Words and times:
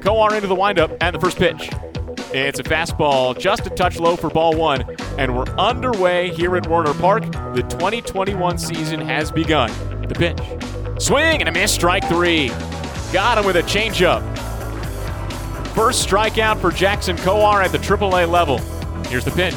Kowar 0.00 0.34
into 0.34 0.46
the 0.46 0.54
windup 0.54 0.90
and 1.00 1.14
the 1.14 1.20
first 1.20 1.38
pitch. 1.38 1.70
It's 2.32 2.58
a 2.58 2.62
fastball 2.62 3.38
just 3.38 3.66
a 3.66 3.70
touch 3.70 3.98
low 3.98 4.16
for 4.16 4.28
ball 4.28 4.54
one, 4.56 4.84
and 5.18 5.36
we're 5.36 5.48
underway 5.56 6.30
here 6.30 6.56
at 6.56 6.66
Werner 6.66 6.94
Park. 6.94 7.24
The 7.54 7.64
2021 7.70 8.58
season 8.58 9.00
has 9.00 9.32
begun. 9.32 9.70
The 10.06 10.14
pitch. 10.14 11.02
Swing 11.02 11.40
and 11.40 11.48
a 11.48 11.52
miss, 11.52 11.72
strike 11.72 12.06
three. 12.08 12.48
Got 13.12 13.38
him 13.38 13.46
with 13.46 13.56
a 13.56 13.62
changeup. 13.62 14.22
First 15.74 16.06
strikeout 16.06 16.60
for 16.60 16.70
Jackson 16.70 17.16
Kowar 17.16 17.64
at 17.64 17.72
the 17.72 17.78
AAA 17.78 18.28
level. 18.30 18.58
Here's 19.06 19.24
the 19.24 19.30
pitch. 19.30 19.54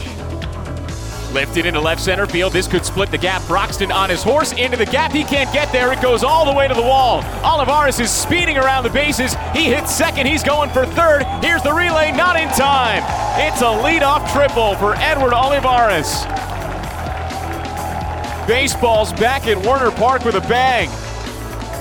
Lifted 1.34 1.66
into 1.66 1.79
left 1.79 2.02
center 2.02 2.27
field. 2.27 2.52
This 2.52 2.68
could 2.68 2.86
split 2.86 3.09
the 3.09 3.18
gap. 3.18 3.41
Broxton 3.48 3.89
on 3.89 4.09
his 4.09 4.21
horse 4.21 4.52
into 4.52 4.75
the 4.75 4.86
gap. 4.86 5.13
He 5.13 5.23
can't 5.23 5.52
get 5.54 5.71
there. 5.71 5.93
It 5.93 6.02
goes 6.02 6.23
all 6.23 6.45
the 6.45 6.52
way 6.52 6.68
to 6.68 6.73
the 6.73 6.81
wall. 6.81 7.23
Olivares 7.43 8.02
is 8.02 8.11
speeding 8.11 8.57
around 8.57 8.84
the 8.84 8.89
bases. 8.89 9.34
He 9.54 9.66
hits 9.66 9.95
second. 9.95 10.27
He's 10.27 10.44
going 10.44 10.70
for 10.71 10.85
third. 10.85 11.23
Here's 11.41 11.63
the 11.63 11.71
relay. 11.73 12.12
Not 12.12 12.35
in 12.35 12.49
time. 12.49 13.04
It's 13.40 13.62
a 13.62 13.66
leadoff 13.66 14.30
triple 14.34 14.76
for 14.76 14.95
Edward 14.95 15.34
Olivares. 15.34 16.26
Baseball's 18.45 19.13
back 19.13 19.48
at 19.48 19.57
Werner 19.66 19.91
Park 19.91 20.26
with 20.26 20.35
a 20.35 20.41
bang. 20.41 20.90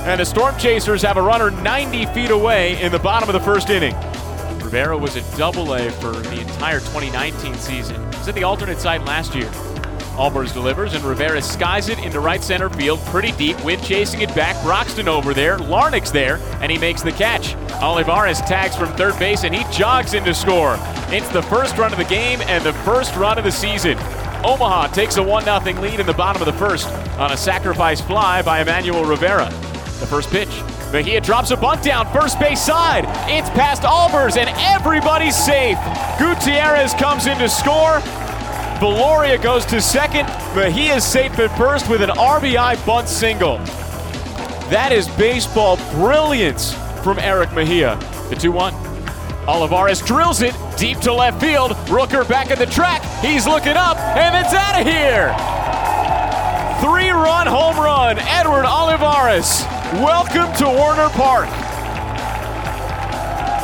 And 0.06 0.20
the 0.20 0.24
Storm 0.24 0.56
Chasers 0.58 1.02
have 1.02 1.16
a 1.16 1.22
runner 1.22 1.50
90 1.50 2.06
feet 2.06 2.30
away 2.30 2.80
in 2.80 2.92
the 2.92 3.00
bottom 3.00 3.28
of 3.28 3.32
the 3.32 3.40
first 3.40 3.68
inning. 3.68 3.94
Rivera 4.70 4.96
was 4.96 5.16
a 5.16 5.36
double 5.36 5.74
A 5.74 5.90
for 5.90 6.12
the 6.12 6.40
entire 6.40 6.78
2019 6.78 7.54
season. 7.54 7.96
He 8.12 8.18
was 8.18 8.28
at 8.28 8.36
the 8.36 8.44
alternate 8.44 8.78
side 8.78 9.02
last 9.02 9.34
year. 9.34 9.48
Albers 10.14 10.52
delivers, 10.52 10.94
and 10.94 11.02
Rivera 11.02 11.42
skies 11.42 11.88
it 11.88 11.98
into 11.98 12.20
right 12.20 12.40
center 12.40 12.70
field 12.70 13.00
pretty 13.06 13.32
deep. 13.32 13.60
Wind 13.64 13.82
chasing 13.82 14.20
it 14.20 14.32
back. 14.32 14.54
Broxton 14.62 15.08
over 15.08 15.34
there. 15.34 15.58
Larnach's 15.58 16.12
there, 16.12 16.36
and 16.60 16.70
he 16.70 16.78
makes 16.78 17.02
the 17.02 17.10
catch. 17.10 17.56
Olivares 17.82 18.40
tags 18.42 18.76
from 18.76 18.94
third 18.94 19.18
base, 19.18 19.42
and 19.42 19.52
he 19.52 19.64
jogs 19.76 20.14
into 20.14 20.32
score. 20.32 20.76
It's 21.08 21.28
the 21.30 21.42
first 21.42 21.76
run 21.76 21.90
of 21.90 21.98
the 21.98 22.04
game 22.04 22.40
and 22.42 22.64
the 22.64 22.72
first 22.84 23.16
run 23.16 23.38
of 23.38 23.42
the 23.42 23.50
season. 23.50 23.98
Omaha 24.44 24.92
takes 24.92 25.16
a 25.16 25.22
1 25.22 25.46
0 25.46 25.80
lead 25.80 25.98
in 25.98 26.06
the 26.06 26.12
bottom 26.12 26.40
of 26.40 26.46
the 26.46 26.56
first 26.60 26.86
on 27.18 27.32
a 27.32 27.36
sacrifice 27.36 28.00
fly 28.00 28.40
by 28.42 28.60
Emmanuel 28.60 29.04
Rivera. 29.04 29.46
The 29.98 30.06
first 30.06 30.30
pitch. 30.30 30.62
Mejia 30.92 31.20
drops 31.20 31.52
a 31.52 31.56
bunt 31.56 31.84
down 31.84 32.12
first 32.12 32.40
base 32.40 32.60
side. 32.60 33.04
It's 33.30 33.48
past 33.50 33.82
Albers 33.82 34.36
and 34.36 34.50
everybody's 34.58 35.36
safe. 35.36 35.78
Gutierrez 36.18 36.94
comes 36.94 37.28
in 37.28 37.38
to 37.38 37.48
score. 37.48 38.00
Valoria 38.80 39.40
goes 39.40 39.64
to 39.66 39.80
second. 39.80 40.26
Mejia's 40.56 41.04
safe 41.04 41.38
at 41.38 41.56
first 41.56 41.88
with 41.88 42.02
an 42.02 42.10
RBI 42.10 42.84
bunt 42.84 43.08
single. 43.08 43.58
That 44.68 44.90
is 44.90 45.06
baseball 45.10 45.76
brilliance 45.92 46.74
from 47.04 47.20
Erick 47.20 47.52
Mejia. 47.52 47.96
The 48.28 48.34
2 48.36 48.50
1. 48.50 48.74
Olivares 49.46 50.00
drills 50.02 50.42
it 50.42 50.54
deep 50.76 50.98
to 51.00 51.12
left 51.12 51.40
field. 51.40 51.72
Rooker 51.86 52.28
back 52.28 52.50
at 52.50 52.58
the 52.58 52.66
track. 52.66 53.02
He's 53.22 53.46
looking 53.46 53.76
up, 53.76 53.96
and 53.98 54.34
it's 54.34 54.54
out 54.54 54.80
of 54.80 54.86
here. 54.86 55.30
Three 56.80 57.10
run 57.10 57.46
home 57.46 57.76
run, 57.76 58.18
Edward 58.18 58.64
Olivares. 58.64 59.64
Welcome 59.94 60.54
to 60.58 60.66
Werner 60.66 61.08
Park. 61.08 61.48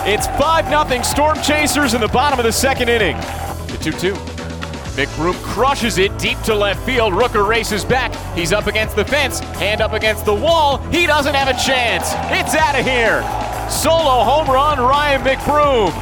It's 0.08 0.26
5 0.26 0.88
0 0.88 1.02
Storm 1.02 1.40
Chasers 1.40 1.94
in 1.94 2.00
the 2.00 2.08
bottom 2.08 2.40
of 2.40 2.44
the 2.44 2.50
second 2.50 2.88
inning. 2.88 3.16
The 3.68 3.78
2 3.80 3.92
2. 3.92 4.12
McBroom 4.96 5.40
crushes 5.44 5.98
it 5.98 6.18
deep 6.18 6.36
to 6.40 6.52
left 6.52 6.84
field. 6.84 7.12
Rooker 7.12 7.46
races 7.46 7.84
back. 7.84 8.12
He's 8.36 8.52
up 8.52 8.66
against 8.66 8.96
the 8.96 9.04
fence, 9.04 9.38
hand 9.38 9.80
up 9.80 9.92
against 9.92 10.24
the 10.24 10.34
wall. 10.34 10.78
He 10.90 11.06
doesn't 11.06 11.36
have 11.36 11.46
a 11.46 11.64
chance. 11.64 12.08
It's 12.32 12.56
out 12.56 12.76
of 12.76 12.84
here. 12.84 13.22
Solo 13.70 14.24
home 14.24 14.48
run, 14.48 14.80
Ryan 14.80 15.20
McBroom. 15.20 15.92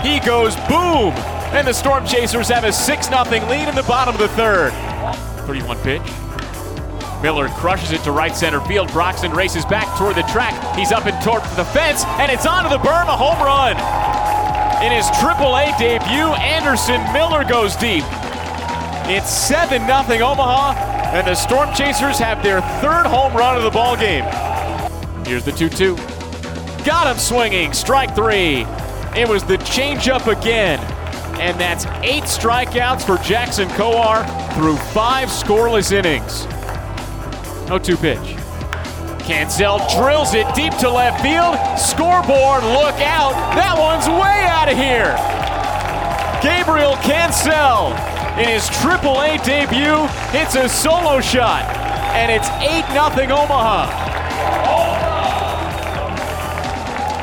He 0.00 0.18
goes 0.20 0.56
boom. 0.66 1.12
And 1.52 1.68
the 1.68 1.74
Storm 1.74 2.06
Chasers 2.06 2.48
have 2.48 2.64
a 2.64 2.72
6 2.72 3.06
0 3.06 3.22
lead 3.50 3.68
in 3.68 3.74
the 3.74 3.82
bottom 3.82 4.14
of 4.14 4.18
the 4.18 4.28
third. 4.28 4.72
31 5.46 5.76
pitch. 5.80 6.27
Miller 7.22 7.48
crushes 7.48 7.92
it 7.92 8.02
to 8.02 8.12
right 8.12 8.36
center 8.36 8.60
field. 8.62 8.92
Broxton 8.92 9.32
races 9.32 9.64
back 9.64 9.86
toward 9.98 10.14
the 10.14 10.22
track. 10.22 10.54
He's 10.76 10.92
up 10.92 11.06
and 11.06 11.20
toward 11.22 11.42
the 11.56 11.64
fence, 11.64 12.04
and 12.18 12.30
it's 12.30 12.46
onto 12.46 12.68
the 12.68 12.78
berm, 12.78 13.08
a 13.08 13.16
home 13.16 13.38
run. 13.38 13.76
In 14.84 14.92
his 14.92 15.06
AAA 15.06 15.76
debut, 15.78 16.32
Anderson 16.34 17.02
Miller 17.12 17.42
goes 17.42 17.74
deep. 17.76 18.04
It's 19.10 19.30
7 19.30 19.86
0 19.86 20.26
Omaha, 20.26 20.74
and 21.14 21.26
the 21.26 21.34
Storm 21.34 21.74
Chasers 21.74 22.18
have 22.18 22.42
their 22.42 22.60
third 22.80 23.06
home 23.06 23.34
run 23.34 23.56
of 23.56 23.64
the 23.64 23.70
ball 23.70 23.96
game. 23.96 24.24
Here's 25.26 25.44
the 25.44 25.52
2 25.52 25.68
2. 25.68 25.96
Got 26.84 27.12
him 27.12 27.18
swinging, 27.18 27.72
strike 27.72 28.14
three. 28.14 28.64
It 29.16 29.28
was 29.28 29.42
the 29.42 29.58
changeup 29.58 30.26
again. 30.26 30.78
And 31.40 31.58
that's 31.60 31.86
eight 32.02 32.24
strikeouts 32.24 33.02
for 33.02 33.22
Jackson 33.22 33.68
Kowar 33.70 34.24
through 34.54 34.76
five 34.76 35.28
scoreless 35.28 35.92
innings. 35.92 36.46
0 37.68 37.78
2 37.78 37.96
pitch. 37.98 38.36
Cancel 39.20 39.78
drills 39.94 40.32
it 40.32 40.46
deep 40.54 40.72
to 40.78 40.88
left 40.88 41.20
field. 41.20 41.54
Scoreboard, 41.78 42.64
look 42.64 42.96
out. 43.04 43.36
That 43.52 43.76
one's 43.76 44.08
way 44.08 44.48
out 44.48 44.72
of 44.72 44.78
here. 44.78 45.12
Gabriel 46.40 46.96
Cancel, 47.04 47.92
in 48.40 48.48
his 48.48 48.64
AAA 48.80 49.44
debut, 49.44 50.06
hits 50.32 50.54
a 50.54 50.66
solo 50.66 51.20
shot. 51.20 51.68
And 52.16 52.32
it's 52.32 52.48
8 52.48 52.88
0 52.90 53.36
Omaha. 53.36 54.06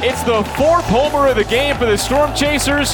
It's 0.03 0.22
the 0.22 0.44
fourth 0.55 0.85
homer 0.85 1.28
of 1.28 1.38
the 1.38 1.45
game 1.45 1.75
for 1.75 1.88
the 1.88 1.97
Storm 1.97 2.35
Chasers. 2.35 2.94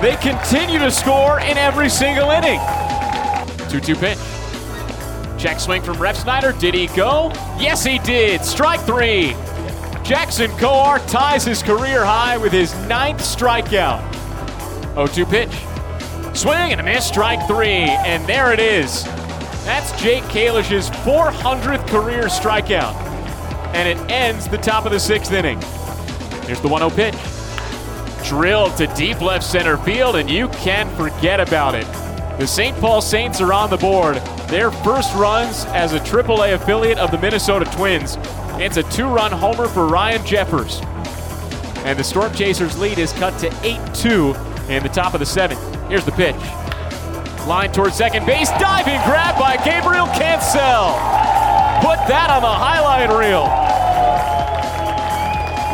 They 0.00 0.16
continue 0.22 0.78
to 0.78 0.92
score 0.92 1.40
in 1.40 1.58
every 1.58 1.88
single 1.88 2.30
inning. 2.30 2.60
2 3.70 3.80
2 3.80 3.96
pitch. 3.96 4.18
Check 5.42 5.58
swing 5.58 5.82
from 5.82 5.96
Refsnyder. 5.96 6.56
Did 6.60 6.72
he 6.72 6.86
go? 6.86 7.32
Yes, 7.58 7.82
he 7.82 7.98
did. 7.98 8.44
Strike 8.44 8.78
three. 8.82 9.30
Jackson 10.04 10.48
Kowar 10.52 11.04
ties 11.10 11.44
his 11.44 11.64
career 11.64 12.04
high 12.04 12.36
with 12.36 12.52
his 12.52 12.72
ninth 12.86 13.18
strikeout. 13.18 14.08
0 14.94 15.08
2 15.08 15.26
pitch. 15.26 15.50
Swing 16.32 16.70
and 16.70 16.80
a 16.80 16.84
miss, 16.84 17.04
strike 17.04 17.44
three. 17.48 17.66
And 17.66 18.24
there 18.24 18.52
it 18.52 18.60
is. 18.60 19.02
That's 19.64 19.90
Jake 20.00 20.22
Kalish's 20.24 20.88
400th 20.90 21.88
career 21.88 22.26
strikeout. 22.26 22.94
And 23.74 23.88
it 23.88 23.98
ends 24.12 24.46
the 24.46 24.58
top 24.58 24.86
of 24.86 24.92
the 24.92 25.00
sixth 25.00 25.32
inning. 25.32 25.60
Here's 26.46 26.60
the 26.60 26.68
1 26.68 26.88
0 26.88 26.90
pitch. 26.90 28.28
Drilled 28.28 28.76
to 28.76 28.86
deep 28.94 29.20
left 29.20 29.42
center 29.42 29.76
field, 29.76 30.14
and 30.14 30.30
you 30.30 30.46
can't 30.50 30.88
forget 30.96 31.40
about 31.40 31.74
it. 31.74 32.11
The 32.38 32.46
St. 32.46 32.76
Paul 32.78 33.00
Saints 33.00 33.40
are 33.40 33.52
on 33.52 33.70
the 33.70 33.76
board. 33.76 34.16
Their 34.48 34.70
first 34.70 35.14
runs 35.14 35.64
as 35.66 35.92
a 35.92 36.00
AAA 36.00 36.54
affiliate 36.54 36.98
of 36.98 37.10
the 37.10 37.18
Minnesota 37.18 37.66
Twins. 37.76 38.16
It's 38.60 38.78
a 38.78 38.82
two 38.84 39.06
run 39.06 39.30
homer 39.30 39.68
for 39.68 39.86
Ryan 39.86 40.24
Jeffers. 40.26 40.80
And 41.84 41.98
the 41.98 42.02
Storm 42.02 42.34
Chasers' 42.34 42.76
lead 42.78 42.98
is 42.98 43.12
cut 43.12 43.38
to 43.40 43.52
8 43.62 43.94
2 43.94 44.34
in 44.68 44.82
the 44.82 44.88
top 44.88 45.14
of 45.14 45.20
the 45.20 45.26
seventh. 45.26 45.60
Here's 45.88 46.04
the 46.04 46.12
pitch. 46.12 46.36
Line 47.46 47.70
towards 47.70 47.96
second 47.96 48.24
base, 48.24 48.50
diving 48.50 49.00
grab 49.04 49.38
by 49.38 49.56
Gabriel 49.64 50.06
Cancel. 50.06 50.94
Put 51.86 51.98
that 52.08 52.30
on 52.30 52.42
the 52.42 52.48
highlight 52.48 53.10
reel. 53.10 53.44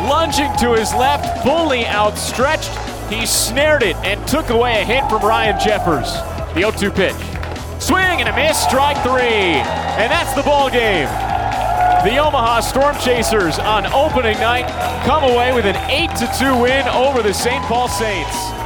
Lunging 0.09 0.51
to 0.57 0.73
his 0.73 0.93
left, 0.93 1.43
fully 1.43 1.85
outstretched, 1.87 2.69
he 3.11 3.25
snared 3.25 3.81
it 3.81 3.95
and 3.97 4.27
took 4.27 4.49
away 4.49 4.81
a 4.81 4.85
hit 4.85 5.07
from 5.09 5.21
Ryan 5.21 5.59
Jeffers. 5.59 6.11
The 6.53 6.61
0 6.61 6.71
2 6.71 6.91
pitch. 6.91 7.15
Swing 7.79 8.19
and 8.19 8.27
a 8.27 8.35
miss, 8.35 8.57
strike 8.57 8.97
three. 9.03 9.61
And 10.01 10.11
that's 10.11 10.33
the 10.33 10.43
ball 10.43 10.69
game. 10.69 11.07
The 12.03 12.17
Omaha 12.17 12.61
Storm 12.61 12.95
Chasers 12.97 13.59
on 13.59 13.85
opening 13.87 14.37
night 14.39 14.67
come 15.05 15.23
away 15.23 15.53
with 15.53 15.65
an 15.65 15.75
8 15.75 16.09
2 16.39 16.61
win 16.61 16.87
over 16.87 17.21
the 17.21 17.33
St. 17.33 17.63
Paul 17.65 17.87
Saints. 17.87 18.58